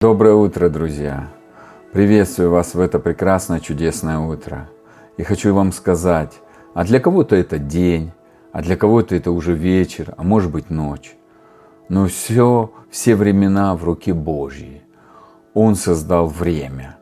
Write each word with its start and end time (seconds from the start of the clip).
Доброе 0.00 0.34
утро, 0.34 0.68
друзья! 0.68 1.28
Приветствую 1.92 2.52
вас 2.52 2.72
в 2.72 2.78
это 2.78 3.00
прекрасное, 3.00 3.58
чудесное 3.58 4.20
утро. 4.20 4.70
И 5.16 5.24
хочу 5.24 5.52
вам 5.52 5.72
сказать, 5.72 6.34
а 6.72 6.84
для 6.84 7.00
кого-то 7.00 7.34
это 7.34 7.58
день, 7.58 8.12
а 8.52 8.62
для 8.62 8.76
кого-то 8.76 9.16
это 9.16 9.32
уже 9.32 9.54
вечер, 9.54 10.14
а 10.16 10.22
может 10.22 10.52
быть 10.52 10.70
ночь. 10.70 11.16
Но 11.88 12.06
все, 12.06 12.70
все 12.88 13.16
времена 13.16 13.74
в 13.74 13.82
руке 13.82 14.14
Божьей. 14.14 14.82
Он 15.52 15.74
создал 15.74 16.28
время. 16.28 16.96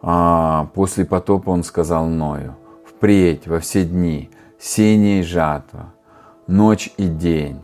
А 0.00 0.66
после 0.72 1.04
потопа 1.04 1.50
он 1.50 1.64
сказал 1.64 2.06
Ною, 2.06 2.54
впредь 2.86 3.48
во 3.48 3.58
все 3.58 3.84
дни, 3.84 4.30
сение 4.56 5.18
и 5.18 5.24
жатва, 5.24 5.94
ночь 6.46 6.92
и 6.96 7.08
день, 7.08 7.60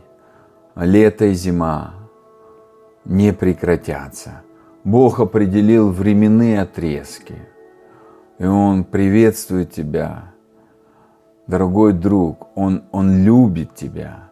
лето 0.75 1.23
и 1.23 1.33
зима 1.35 1.93
не 3.05 3.31
прекратятся– 3.31 4.41
Бог 4.83 5.21
определил 5.21 5.91
временные 5.91 6.61
отрезки. 6.61 7.35
И 8.37 8.45
Он 8.45 8.83
приветствует 8.83 9.71
тебя, 9.71 10.33
дорогой 11.47 11.93
друг. 11.93 12.49
Он, 12.55 12.83
он 12.91 13.23
любит 13.23 13.75
тебя. 13.75 14.29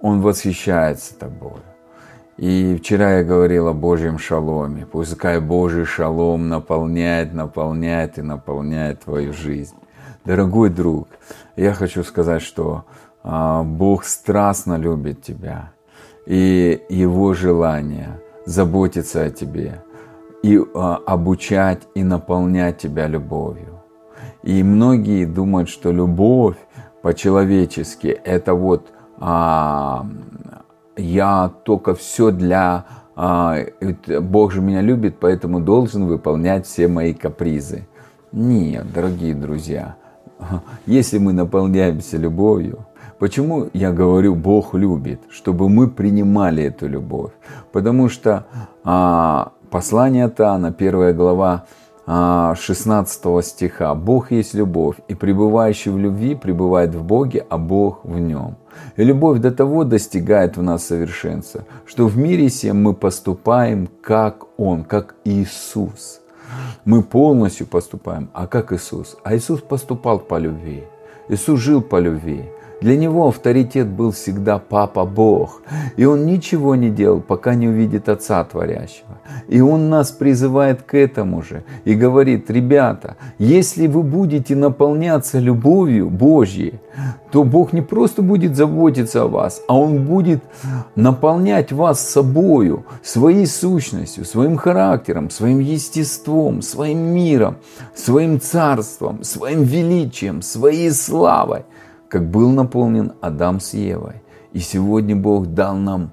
Он 0.00 0.22
восхищается 0.22 1.18
тобой. 1.18 1.60
И 2.38 2.76
вчера 2.80 3.18
я 3.18 3.24
говорил 3.24 3.68
о 3.68 3.74
Божьем 3.74 4.18
шаломе. 4.18 4.86
Пускай 4.86 5.40
Божий 5.40 5.84
шалом 5.84 6.48
наполняет, 6.48 7.34
наполняет 7.34 8.18
и 8.18 8.22
наполняет 8.22 9.00
твою 9.00 9.34
жизнь. 9.34 9.76
Дорогой 10.24 10.70
друг, 10.70 11.08
я 11.56 11.74
хочу 11.74 12.02
сказать, 12.02 12.42
что 12.42 12.84
а, 13.22 13.62
Бог 13.62 14.04
страстно 14.04 14.76
любит 14.76 15.22
тебя. 15.22 15.72
И 16.26 16.80
Его 16.88 17.34
желание– 17.34 18.18
заботиться 18.44 19.24
о 19.24 19.30
тебе 19.30 19.82
и 20.42 20.60
а, 20.74 21.00
обучать 21.06 21.82
и 21.94 22.02
наполнять 22.02 22.78
тебя 22.78 23.06
любовью. 23.06 23.80
И 24.42 24.62
многие 24.62 25.24
думают, 25.24 25.68
что 25.68 25.92
любовь 25.92 26.56
по-человечески 27.02 28.08
это 28.08 28.54
вот 28.54 28.88
а, 29.18 30.06
я 30.96 31.52
только 31.64 31.94
все 31.94 32.30
для 32.30 32.84
а, 33.14 33.58
Бог 34.20 34.52
же 34.52 34.60
меня 34.60 34.80
любит, 34.80 35.16
поэтому 35.20 35.60
должен 35.60 36.06
выполнять 36.06 36.66
все 36.66 36.88
мои 36.88 37.14
капризы. 37.14 37.86
Нет, 38.32 38.92
дорогие 38.92 39.34
друзья, 39.34 39.96
если 40.86 41.18
мы 41.18 41.32
наполняемся 41.32 42.16
любовью, 42.16 42.86
Почему 43.22 43.68
я 43.72 43.92
говорю, 43.92 44.34
Бог 44.34 44.74
любит? 44.74 45.20
Чтобы 45.30 45.68
мы 45.68 45.86
принимали 45.88 46.64
эту 46.64 46.88
любовь. 46.88 47.30
Потому 47.70 48.08
что 48.08 48.46
а, 48.82 49.52
послание 49.70 50.28
Тана, 50.28 50.72
первая 50.72 51.12
глава, 51.14 51.66
16 52.04 53.20
а, 53.24 53.42
стиха. 53.42 53.94
Бог 53.94 54.32
есть 54.32 54.54
любовь, 54.54 54.96
и 55.06 55.14
пребывающий 55.14 55.92
в 55.92 55.98
любви 55.98 56.34
пребывает 56.34 56.96
в 56.96 57.04
Боге, 57.04 57.46
а 57.48 57.58
Бог 57.58 58.00
в 58.02 58.18
нем. 58.18 58.56
И 58.96 59.04
любовь 59.04 59.38
до 59.38 59.52
того 59.52 59.84
достигает 59.84 60.56
в 60.56 60.62
нас 60.64 60.84
совершенства, 60.86 61.60
что 61.86 62.08
в 62.08 62.18
мире 62.18 62.48
всем 62.48 62.82
мы 62.82 62.92
поступаем 62.92 63.88
как 64.02 64.46
Он, 64.56 64.82
как 64.82 65.14
Иисус. 65.24 66.20
Мы 66.84 67.02
полностью 67.02 67.68
поступаем, 67.68 68.30
а 68.32 68.48
как 68.48 68.72
Иисус. 68.72 69.16
А 69.22 69.36
Иисус 69.36 69.60
поступал 69.60 70.18
по 70.18 70.40
любви. 70.40 70.82
Иисус 71.28 71.60
жил 71.60 71.82
по 71.82 72.00
любви. 72.00 72.50
Для 72.82 72.96
него 72.96 73.28
авторитет 73.28 73.86
был 73.86 74.10
всегда 74.10 74.58
Папа 74.58 75.04
Бог. 75.04 75.62
И 75.96 76.04
он 76.04 76.26
ничего 76.26 76.74
не 76.74 76.90
делал, 76.90 77.20
пока 77.20 77.54
не 77.54 77.68
увидит 77.68 78.08
Отца 78.08 78.42
Творящего. 78.42 79.20
И 79.46 79.60
он 79.60 79.88
нас 79.88 80.10
призывает 80.10 80.82
к 80.82 80.94
этому 80.94 81.42
же. 81.42 81.62
И 81.84 81.94
говорит, 81.94 82.50
ребята, 82.50 83.16
если 83.38 83.86
вы 83.86 84.02
будете 84.02 84.56
наполняться 84.56 85.38
любовью 85.38 86.10
Божьей, 86.10 86.80
то 87.30 87.44
Бог 87.44 87.72
не 87.72 87.82
просто 87.82 88.20
будет 88.20 88.56
заботиться 88.56 89.22
о 89.22 89.28
вас, 89.28 89.62
а 89.68 89.78
Он 89.78 90.04
будет 90.04 90.42
наполнять 90.96 91.70
вас 91.70 92.00
собою, 92.00 92.84
своей 93.02 93.46
сущностью, 93.46 94.24
своим 94.24 94.56
характером, 94.56 95.30
своим 95.30 95.60
естеством, 95.60 96.62
своим 96.62 96.98
миром, 96.98 97.58
своим 97.94 98.40
царством, 98.40 99.22
своим 99.22 99.62
величием, 99.62 100.42
своей 100.42 100.90
славой 100.90 101.62
как 102.12 102.28
был 102.28 102.50
наполнен 102.50 103.12
Адам 103.22 103.58
с 103.58 103.72
Евой. 103.72 104.16
И 104.52 104.58
сегодня 104.58 105.16
Бог 105.16 105.46
дал 105.54 105.76
нам 105.76 106.12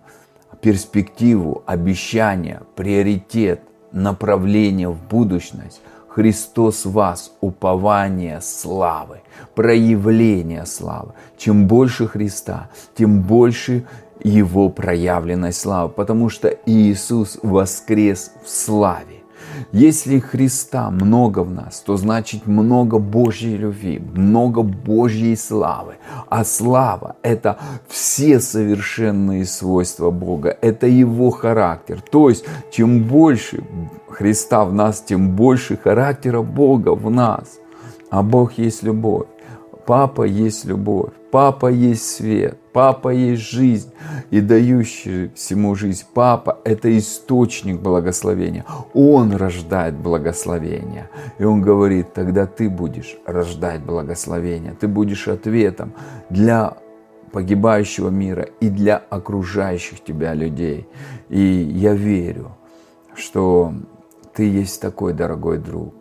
перспективу, 0.61 1.61
обещание, 1.65 2.61
приоритет, 2.77 3.63
направление 3.91 4.87
в 4.87 4.97
будущность. 5.09 5.81
Христос 6.07 6.85
вас, 6.85 7.33
упование 7.41 8.39
славы, 8.39 9.23
проявление 9.55 10.65
славы. 10.65 11.11
Чем 11.37 11.67
больше 11.67 12.07
Христа, 12.07 12.69
тем 12.95 13.21
больше 13.21 13.85
Его 14.23 14.69
проявленной 14.69 15.51
славы, 15.51 15.89
потому 15.89 16.29
что 16.29 16.47
Иисус 16.65 17.39
воскрес 17.43 18.31
в 18.41 18.49
славе. 18.49 19.18
Если 19.71 20.19
Христа 20.19 20.89
много 20.89 21.39
в 21.39 21.51
нас, 21.51 21.79
то 21.79 21.97
значит 21.97 22.47
много 22.47 22.99
Божьей 22.99 23.57
любви, 23.57 23.99
много 23.99 24.61
Божьей 24.61 25.35
славы. 25.35 25.95
А 26.29 26.43
слава– 26.43 27.15
это 27.23 27.57
все 27.87 28.39
совершенные 28.39 29.45
свойства 29.45 30.11
Бога, 30.11 30.57
это 30.61 30.87
Его 30.87 31.29
характер. 31.29 32.01
То 32.11 32.29
есть, 32.29 32.45
чем 32.71 33.03
больше 33.03 33.63
Христа 34.09 34.65
в 34.65 34.73
нас, 34.73 35.01
тем 35.01 35.35
больше 35.35 35.77
характера 35.77 36.41
Бога 36.41 36.95
в 36.95 37.09
нас. 37.09 37.59
А 38.09 38.23
Бог 38.23 38.53
есть 38.53 38.83
любовь. 38.83 39.27
Папа 39.89 40.21
есть 40.21 40.65
любовь, 40.65 41.13
Папа 41.31 41.65
есть 41.65 42.05
свет, 42.05 42.59
Папа 42.73 43.09
есть 43.09 43.41
жизнь 43.41 43.91
и 44.29 44.39
дающий 44.39 45.31
всему 45.33 45.73
жизнь. 45.73 46.05
Папа– 46.13 46.59
это 46.63 46.95
источник 46.95 47.79
благословения. 47.81 48.65
Он 48.93 49.35
рождает 49.35 49.95
благословение. 49.95 51.09
И 51.39 51.43
Он 51.43 51.63
говорит, 51.63 52.13
тогда 52.13 52.45
ты 52.45 52.69
будешь 52.69 53.17
рождать 53.25 53.81
благословение. 53.81 54.75
Ты 54.79 54.87
будешь 54.87 55.27
ответом 55.27 55.93
для 56.29 56.77
погибающего 57.31 58.09
мира 58.09 58.47
и 58.59 58.69
для 58.69 58.97
окружающих 58.97 60.03
тебя 60.03 60.35
людей. 60.35 60.87
И 61.29 61.41
я 61.41 61.95
верю, 61.95 62.51
что 63.15 63.73
ты 64.35 64.47
есть 64.47 64.79
такой 64.81 65.13
дорогой 65.13 65.57
друг, 65.57 65.98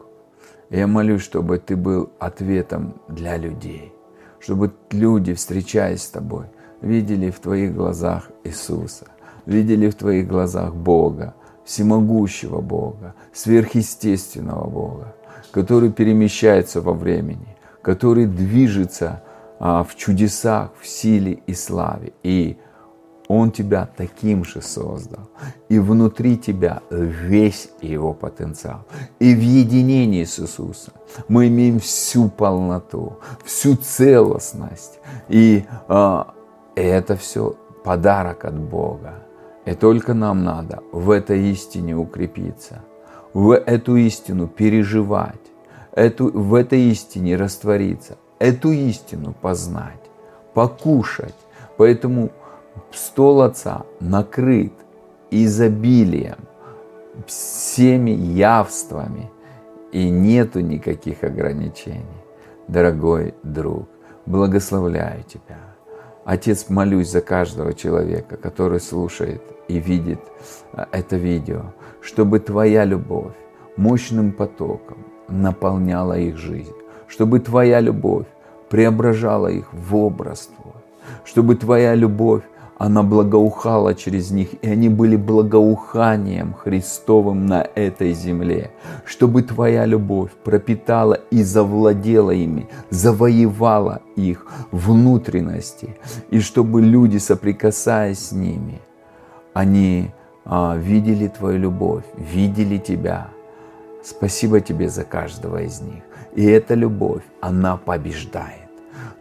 я 0.71 0.87
молюсь, 0.87 1.23
чтобы 1.23 1.59
ты 1.59 1.77
был 1.77 2.11
ответом 2.19 3.01
для 3.09 3.37
людей, 3.37 3.93
чтобы 4.39 4.73
люди, 4.91 5.35
встречаясь 5.35 6.03
с 6.03 6.11
тобой, 6.11 6.47
видели 6.83 7.31
в 7.31 7.41
твоих 7.41 7.75
глазах 7.75 8.31
Иисуса, 8.45 9.07
видели 9.47 9.89
в 9.89 9.95
твоих 9.95 10.29
глазах 10.29 10.75
Бога, 10.75 11.35
всемогущего 11.65 12.61
Бога, 12.61 13.15
сверхъестественного 13.33 14.69
Бога, 14.69 15.15
который 15.53 15.93
перемещается 15.93 16.81
во 16.81 16.93
времени, 16.93 17.57
который 17.83 18.27
движется 18.27 19.23
а, 19.59 19.85
в 19.85 19.97
чудесах, 19.97 20.73
в 20.81 20.87
силе 20.87 21.41
и 21.47 21.55
славе. 21.55 22.13
И 22.23 22.59
он 23.29 23.51
тебя 23.51 23.89
таким 23.97 24.45
же 24.45 24.63
создал. 24.63 25.29
И 25.69 25.79
внутри 25.79 26.39
тебя 26.39 26.83
весь 26.91 27.69
его 27.83 28.15
потенциал. 28.15 28.87
И 29.21 29.35
в 29.35 29.41
единении 29.41 30.25
с 30.25 30.41
Иисусом 30.41 30.95
мы 31.29 31.49
имеем 31.49 31.79
всю 31.79 32.31
полноту, 32.31 33.19
всю 33.45 33.77
целостность. 33.77 34.99
И 35.29 35.65
э, 35.89 36.25
это 36.75 37.17
все 37.17 37.55
подарок 37.85 38.47
от 38.47 38.59
Бога. 38.59 39.15
И 39.67 39.75
только 39.75 40.15
нам 40.15 40.45
надо 40.45 40.83
в 40.93 41.11
этой 41.11 41.51
истине 41.51 41.95
укрепиться, 41.95 42.83
в 43.35 43.55
эту 43.55 43.97
истину 43.97 44.49
переживать, 44.49 45.35
эту, 45.93 46.31
в 46.31 46.55
этой 46.55 46.81
истине 46.91 47.37
раствориться, 47.37 48.17
эту 48.39 48.73
истину 48.73 49.35
познать, 49.39 50.01
покушать. 50.55 51.35
Поэтому 51.77 52.31
стол 52.93 53.43
Отца 53.43 53.85
накрыт 54.01 54.73
изобилием, 55.31 56.39
всеми 57.27 58.11
явствами, 58.11 59.31
и 59.93 60.11
нету 60.11 60.61
никаких 60.61 61.25
ограничений. 61.25 62.05
Дорогой 62.69 63.35
друг, 63.43 63.89
благословляю 64.27 65.23
тебя. 65.23 65.59
Отец, 66.25 66.69
молюсь 66.69 67.11
за 67.11 67.23
каждого 67.23 67.73
человека, 67.73 68.37
который 68.37 68.81
слушает 68.81 69.43
и 69.69 69.79
видит 69.79 70.21
а, 70.75 70.87
это 70.93 71.17
видео, 71.17 71.73
чтобы 72.03 72.39
Твоя 72.39 72.85
любовь 72.85 73.33
мощным 73.77 74.33
потоком 74.33 74.99
наполняла 75.29 76.19
их 76.19 76.37
жизнь, 76.37 76.75
чтобы 77.07 77.41
Твоя 77.41 77.81
любовь 77.81 78.27
преображала 78.69 79.49
их 79.49 79.73
в 79.73 79.97
образ 79.97 80.51
Твой, 80.61 80.75
чтобы 81.25 81.55
Твоя 81.55 81.95
любовь 81.95 82.43
она 82.79 83.03
благоухала 83.03 83.95
через 83.95 84.31
них, 84.31 84.55
и 84.63 84.69
они 84.69 84.89
были 84.89 85.17
благоуханием 85.17 86.55
Христовым 86.55 87.47
на 87.47 87.67
этой 87.75 88.13
земле, 88.13 88.71
чтобы 89.05 89.43
Твоя 89.43 89.85
любовь 89.85 90.31
пропитала 90.45 91.15
и 91.31 91.43
завладела 91.43 92.31
ими, 92.31 92.69
завоевала 92.91 94.01
их 94.15 94.47
внутренности, 94.71 95.97
и 96.31 96.39
чтобы 96.41 96.81
люди, 96.81 97.19
соприкасаясь 97.19 98.29
с 98.29 98.33
ними, 98.33 98.81
они 99.55 100.11
а, 100.45 100.77
видели 100.77 101.27
Твою 101.27 101.59
любовь, 101.59 102.05
видели 102.17 102.79
Тебя. 102.79 103.29
Спасибо 104.05 104.61
Тебе 104.61 104.89
за 104.89 105.03
каждого 105.03 105.63
из 105.63 105.81
них. 105.81 106.05
И 106.37 106.45
эта 106.45 106.75
любовь, 106.75 107.23
она 107.41 107.77
побеждает. 107.77 108.69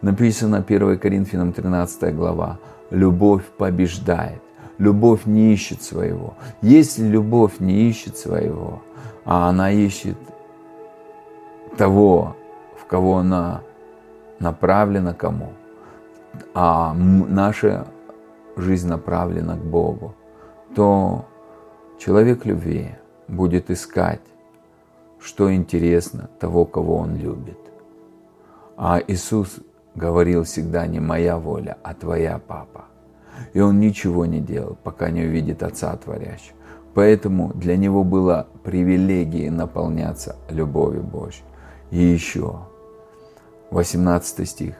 Написано 0.00 0.64
1 0.66 0.98
Коринфянам 0.98 1.52
13 1.52 2.14
глава, 2.14 2.60
любовь 2.90 3.44
побеждает. 3.56 4.42
Любовь 4.78 5.26
не 5.26 5.52
ищет 5.52 5.82
своего. 5.82 6.34
Если 6.62 7.04
любовь 7.04 7.58
не 7.58 7.88
ищет 7.88 8.16
своего, 8.16 8.82
а 9.24 9.48
она 9.48 9.72
ищет 9.72 10.16
того, 11.76 12.36
в 12.80 12.86
кого 12.86 13.18
она 13.18 13.62
направлена 14.38 15.14
кому, 15.14 15.52
а 16.54 16.94
наша 16.94 17.86
жизнь 18.56 18.88
направлена 18.88 19.56
к 19.56 19.64
Богу, 19.64 20.14
то 20.74 21.24
человек 21.98 22.44
любви 22.44 22.94
будет 23.26 23.70
искать, 23.70 24.22
что 25.20 25.52
интересно 25.52 26.30
того, 26.38 26.64
кого 26.64 26.96
он 26.96 27.16
любит. 27.16 27.58
А 28.76 29.00
Иисус 29.06 29.58
говорил 29.98 30.44
всегда 30.44 30.86
не 30.86 31.00
моя 31.00 31.38
воля, 31.38 31.76
а 31.82 31.92
твоя, 31.94 32.38
папа. 32.38 32.86
И 33.52 33.60
он 33.60 33.78
ничего 33.80 34.24
не 34.26 34.40
делал, 34.40 34.78
пока 34.82 35.10
не 35.10 35.24
увидит 35.24 35.62
Отца 35.62 35.94
Творящего. 35.96 36.56
Поэтому 36.94 37.52
для 37.52 37.76
него 37.76 38.02
было 38.02 38.48
привилегией 38.64 39.50
наполняться 39.50 40.36
любовью 40.48 41.02
Божьей. 41.02 41.44
И 41.90 41.98
еще, 41.98 42.60
18 43.70 44.48
стих. 44.48 44.74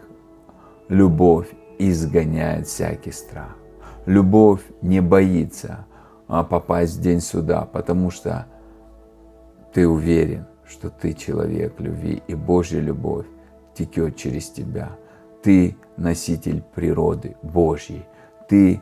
Любовь 0.88 1.49
изгоняет 1.79 2.67
всякий 2.67 3.12
страх. 3.12 3.55
Любовь 4.06 4.62
не 4.82 5.00
боится 5.00 5.87
а, 6.26 6.43
попасть 6.43 6.97
в 6.97 7.00
день 7.03 7.20
суда, 7.20 7.69
потому 7.70 8.11
что 8.11 8.47
ты 9.73 9.87
уверен, 9.87 10.47
что 10.67 10.91
ты 10.91 11.12
человек 11.12 11.79
любви, 11.79 12.23
и 12.26 12.35
Божья 12.35 12.81
любовь 12.81 13.26
текет 13.75 14.17
через 14.17 14.49
тебя. 14.50 14.91
Ты 15.43 15.76
носитель 15.96 16.62
природы 16.75 17.37
Божьей. 17.43 18.06
Ты 18.49 18.81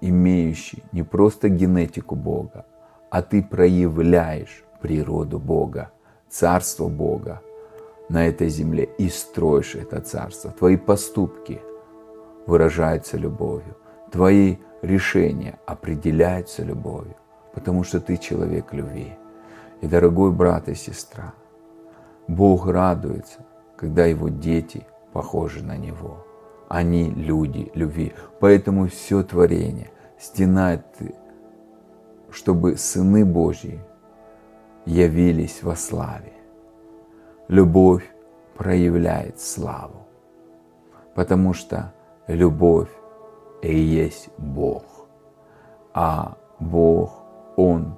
имеющий 0.00 0.82
не 0.92 1.02
просто 1.02 1.48
генетику 1.48 2.14
Бога, 2.14 2.66
а 3.10 3.22
ты 3.22 3.42
проявляешь 3.42 4.64
природу 4.80 5.38
Бога, 5.38 5.90
царство 6.28 6.88
Бога 6.88 7.42
на 8.08 8.26
этой 8.26 8.48
земле 8.48 8.84
и 8.98 9.08
строишь 9.08 9.74
это 9.74 10.00
царство. 10.00 10.50
Твои 10.50 10.76
поступки 10.76 11.60
выражаются 12.46 13.16
любовью. 13.16 13.76
Твои 14.10 14.56
решения 14.82 15.58
определяются 15.66 16.62
любовью, 16.62 17.16
потому 17.54 17.84
что 17.84 18.00
ты 18.00 18.16
человек 18.16 18.72
любви. 18.72 19.12
И, 19.80 19.86
дорогой 19.86 20.32
брат 20.32 20.68
и 20.68 20.74
сестра, 20.74 21.34
Бог 22.26 22.66
радуется, 22.66 23.44
когда 23.76 24.06
его 24.06 24.28
дети– 24.28 24.86
похожи 25.12 25.62
на 25.64 25.76
Него. 25.76 26.24
Они 26.68 27.10
люди 27.10 27.70
любви. 27.74 28.12
Поэтому 28.40 28.88
все 28.88 29.22
творение 29.22 29.90
стенает, 30.18 30.84
чтобы 32.30 32.76
сыны 32.76 33.24
Божьи 33.24 33.80
явились 34.84 35.62
во 35.62 35.76
славе. 35.76 36.32
Любовь 37.48 38.04
проявляет 38.56 39.40
славу, 39.40 40.06
потому 41.14 41.54
что 41.54 41.94
любовь 42.26 42.90
и 43.62 43.76
есть 43.76 44.28
Бог. 44.36 44.84
А 45.94 46.36
Бог, 46.60 47.24
Он 47.56 47.96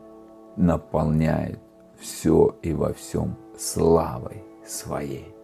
наполняет 0.56 1.58
все 1.98 2.54
и 2.62 2.72
во 2.72 2.92
всем 2.92 3.36
славой 3.58 4.44
своей 4.64 5.34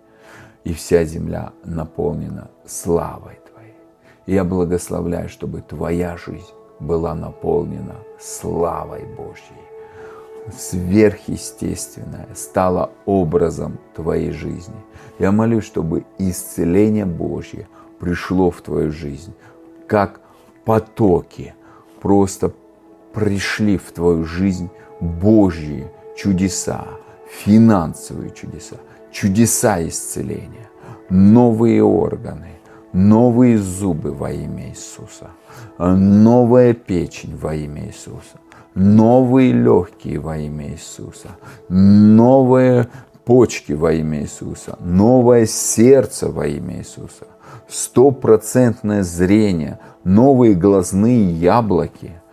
и 0.67 0.73
вся 0.73 1.05
земля 1.05 1.53
наполнена 1.65 2.51
славой 2.67 3.39
Твоей. 3.53 3.77
Я 4.27 4.43
благословляю, 4.43 5.29
чтобы 5.29 5.61
Твоя 5.61 6.17
жизнь 6.17 6.53
была 6.81 7.15
наполнена 7.15 7.95
славой 8.19 9.05
Божьей. 9.05 9.63
Сверхъестественное 10.53 12.27
стало 12.35 12.91
образом 13.05 13.79
Твоей 13.95 14.33
жизни. 14.33 14.75
Я 15.21 15.31
молюсь, 15.31 15.65
чтобы 15.65 16.05
исцеление 16.19 17.07
Божье 17.07 17.69
пришло 18.01 18.51
в 18.51 18.61
Твою 18.61 18.91
жизнь, 18.91 19.35
как 19.87 20.21
потоки 20.65 21.55
просто 22.01 22.51
пришли 23.15 23.79
в 23.79 23.93
Твою 23.93 24.25
жизнь 24.25 24.69
Божьи 25.01 25.87
чудеса, 26.17 26.89
финансовые 27.31 28.33
чудеса, 28.33 28.79
чудеса 29.17 29.83
исцеления, 29.89 30.69
новые 31.09 31.83
органы, 31.83 32.51
новые 32.93 33.57
зубы 33.57 34.13
во 34.13 34.31
имя 34.31 34.69
Иисуса, 34.69 35.31
новая 35.79 36.75
печень 36.75 37.35
во 37.35 37.55
имя 37.55 37.87
Иисуса, 37.87 38.39
новые 38.75 39.53
легкие 39.53 40.19
во 40.19 40.37
имя 40.37 40.69
Иисуса, 40.73 41.31
новые 41.71 42.89
почки 43.25 43.73
во 43.73 43.95
имя 43.95 44.21
Иисуса, 44.21 44.77
новое 44.81 45.47
сердце 45.47 46.29
во 46.29 46.47
имя 46.47 46.81
Иисуса, 46.81 47.27
стопроцентное 47.69 49.03
зрение, 49.03 49.79
новые 50.05 50.55
глазные 50.55 51.33
яблоки– 51.33 52.13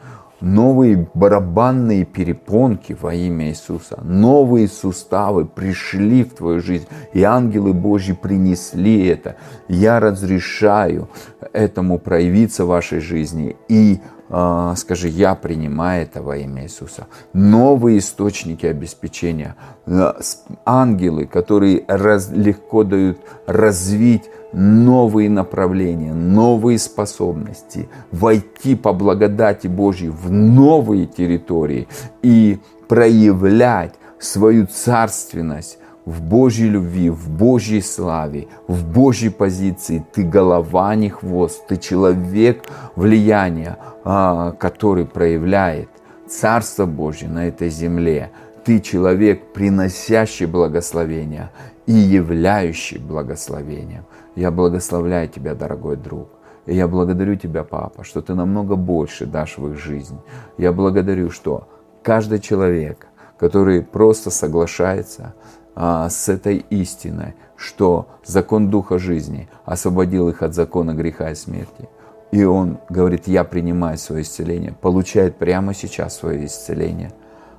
новые 0.43 1.07
барабанные 1.13 2.03
перепонки 2.03 2.95
во 2.99 3.13
имя 3.13 3.47
Иисуса, 3.47 3.99
новые 4.03 4.67
суставы 4.67 5.45
пришли 5.45 6.23
в 6.25 6.33
твою 6.33 6.59
жизнь, 6.59 6.85
и 7.13 7.23
ангелы 7.23 7.73
Божьи 7.73 8.13
принесли 8.13 9.05
это. 9.05 9.37
Я 9.69 10.01
разрешаю 10.01 11.07
этому 11.53 11.97
проявиться 11.97 12.65
в 12.65 12.69
вашей 12.69 12.99
жизни 12.99 13.55
и 13.69 14.01
а, 14.35 14.75
скажи, 14.75 15.09
я 15.09 15.35
принимаю 15.35 16.03
это 16.03 16.23
во 16.23 16.35
имя 16.37 16.63
Иисуса. 16.63 17.07
Новые 17.33 17.99
источники 17.99 18.65
обеспечения, 18.65 19.55
а, 19.85 20.17
ангелы, 20.65 21.25
которые 21.25 21.85
раз, 21.87 22.31
легко 22.31 22.83
дают 22.83 23.19
развить 23.45 24.23
новые 24.53 25.29
направления, 25.29 26.13
новые 26.13 26.77
способности, 26.79 27.89
войти 28.11 28.75
по 28.75 28.93
благодати 28.93 29.67
Божьей 29.67 30.09
в 30.09 30.31
новые 30.31 31.05
территории 31.05 31.87
и 32.21 32.59
проявлять 32.87 33.93
свою 34.19 34.67
царственность 34.67 35.79
в 36.05 36.21
Божьей 36.21 36.69
любви, 36.69 37.09
в 37.09 37.29
Божьей 37.29 37.81
славе, 37.81 38.47
в 38.67 38.85
Божьей 38.85 39.29
позиции. 39.29 40.05
Ты 40.13 40.23
голова, 40.23 40.89
а 40.89 40.95
не 40.95 41.09
хвост, 41.09 41.65
ты 41.67 41.77
человек 41.77 42.65
влияния, 42.95 43.77
а, 44.03 44.51
который 44.51 45.05
проявляет 45.05 45.89
Царство 46.27 46.85
Божье 46.85 47.27
на 47.27 47.47
этой 47.47 47.69
земле. 47.69 48.31
Ты 48.65 48.79
человек, 48.79 49.53
приносящий 49.53 50.45
благословение 50.45 51.51
и 51.85 51.93
являющий 51.93 52.97
благословением. 52.97 54.05
Я 54.35 54.51
благословляю 54.51 55.27
тебя, 55.27 55.55
дорогой 55.55 55.95
друг. 55.95 56.29
И 56.65 56.75
я 56.75 56.87
благодарю 56.87 57.35
тебя, 57.35 57.63
папа, 57.63 58.03
что 58.03 58.21
ты 58.21 58.33
намного 58.35 58.75
больше 58.75 59.25
дашь 59.25 59.57
в 59.57 59.67
их 59.67 59.77
жизнь. 59.77 60.17
Я 60.57 60.71
благодарю, 60.71 61.29
что 61.29 61.67
каждый 62.01 62.39
человек, 62.39 63.07
который 63.37 63.81
просто 63.81 64.31
соглашается 64.31 65.33
а, 65.75 66.09
с 66.09 66.29
этой 66.29 66.65
истиной, 66.69 67.35
что 67.55 68.07
закон 68.25 68.69
Духа 68.69 68.97
жизни 68.97 69.49
освободил 69.65 70.29
их 70.29 70.41
от 70.41 70.53
закона 70.53 70.93
греха 70.93 71.31
и 71.31 71.35
смерти. 71.35 71.89
И 72.31 72.43
он 72.43 72.79
говорит, 72.89 73.27
я 73.27 73.43
принимаю 73.43 73.97
свое 73.97 74.23
исцеление, 74.23 74.73
получает 74.73 75.37
прямо 75.37 75.73
сейчас 75.73 76.17
свое 76.17 76.45
исцеление 76.45 77.11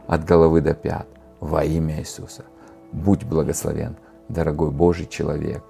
от 0.06 0.24
головы 0.24 0.60
до 0.60 0.74
пят 0.74 1.06
во 1.40 1.62
имя 1.62 2.00
Иисуса. 2.00 2.44
Будь 2.90 3.24
благословен, 3.24 3.96
дорогой 4.28 4.70
Божий 4.70 5.06
человек. 5.06 5.62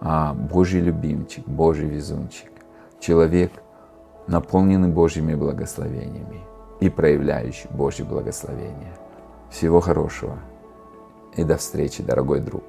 А, 0.00 0.34
Божий 0.34 0.80
любимчик, 0.80 1.46
Божий 1.46 1.88
везунчик, 1.88 2.50
человек, 3.00 3.52
наполненный 4.26 4.88
Божьими 4.88 5.34
благословениями 5.34 6.40
и 6.80 6.88
проявляющий 6.88 7.68
Божье 7.70 8.04
благословение. 8.04 8.96
Всего 9.50 9.80
хорошего 9.80 10.38
и 11.36 11.44
до 11.44 11.56
встречи, 11.56 12.02
дорогой 12.02 12.40
друг. 12.40 12.64